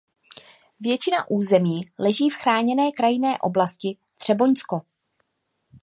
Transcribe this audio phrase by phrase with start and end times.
[0.79, 4.81] Většina území leží v Chráněné krajinné oblastí Třeboňsko.